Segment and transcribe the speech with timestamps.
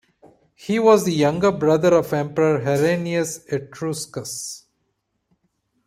[0.55, 4.65] He was the younger brother of emperor Herennius Etruscus.